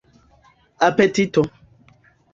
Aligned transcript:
apetito 0.87 1.41